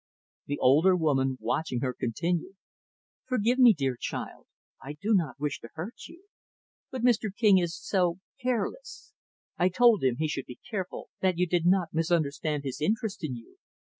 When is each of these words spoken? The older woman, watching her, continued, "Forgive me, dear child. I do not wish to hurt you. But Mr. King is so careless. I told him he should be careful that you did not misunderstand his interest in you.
The 0.47 0.57
older 0.57 0.95
woman, 0.95 1.37
watching 1.39 1.81
her, 1.81 1.93
continued, 1.93 2.55
"Forgive 3.27 3.59
me, 3.59 3.71
dear 3.75 3.95
child. 3.99 4.47
I 4.81 4.93
do 4.93 5.13
not 5.13 5.39
wish 5.39 5.59
to 5.59 5.69
hurt 5.75 6.07
you. 6.07 6.23
But 6.89 7.03
Mr. 7.03 7.29
King 7.31 7.59
is 7.59 7.77
so 7.79 8.17
careless. 8.41 9.13
I 9.59 9.69
told 9.69 10.03
him 10.03 10.15
he 10.17 10.27
should 10.27 10.45
be 10.47 10.57
careful 10.67 11.11
that 11.19 11.37
you 11.37 11.45
did 11.45 11.67
not 11.67 11.93
misunderstand 11.93 12.63
his 12.63 12.81
interest 12.81 13.23
in 13.23 13.35
you. 13.35 13.59